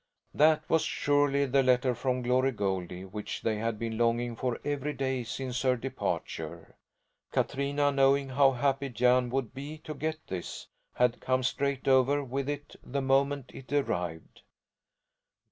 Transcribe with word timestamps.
That 0.33 0.67
was 0.67 0.81
surely 0.81 1.45
the 1.45 1.61
letter 1.61 1.93
from 1.93 2.23
Glory 2.23 2.51
Goldie 2.53 3.05
which 3.05 3.43
they 3.43 3.57
had 3.59 3.77
been 3.77 3.99
longing 3.99 4.35
for 4.35 4.59
every 4.65 4.93
day 4.93 5.23
since 5.23 5.61
her 5.61 5.75
departure. 5.77 6.75
Katrina, 7.31 7.91
knowing 7.91 8.29
how 8.29 8.53
happy 8.53 8.89
Jan 8.89 9.29
would 9.29 9.53
be 9.53 9.77
to 9.83 9.93
get 9.93 10.17
this, 10.25 10.65
had 10.95 11.21
come 11.21 11.43
straight 11.43 11.87
over 11.87 12.23
with 12.23 12.49
it 12.49 12.75
the 12.83 13.03
moment 13.03 13.51
it 13.53 13.71
arrived. 13.71 14.41